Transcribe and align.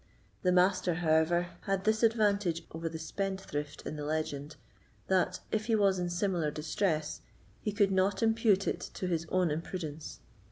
The 0.41 0.51
Master, 0.51 0.95
however, 0.95 1.49
had 1.67 1.83
this 1.83 2.01
advantage 2.01 2.63
over 2.71 2.89
the 2.89 2.97
spendthrift 2.97 3.85
in 3.85 3.97
the 3.97 4.03
legend, 4.03 4.55
that, 5.09 5.41
if 5.51 5.67
he 5.67 5.75
was 5.75 5.99
in 5.99 6.09
similar 6.09 6.49
distress, 6.49 7.21
he 7.61 7.71
could 7.71 7.91
not 7.91 8.23
impute 8.23 8.67
it 8.67 8.79
to 8.95 9.05
his 9.05 9.27
own 9.29 9.51
imprudence. 9.51 10.19